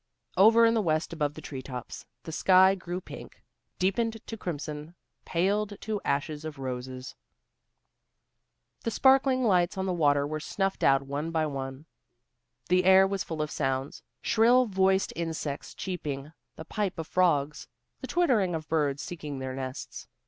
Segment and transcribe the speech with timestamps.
[0.35, 3.43] Over in the west above the treetops, the sky grew pink,
[3.77, 7.13] deepened to crimson, paled to ashes of roses.
[8.83, 11.85] The sparkling lights on the water were snuffed out one by one.
[12.67, 17.67] The air was full of sounds, shrill voiced insects cheeping, the pipe of frogs,
[17.99, 20.07] the twittering of birds seeking their nests.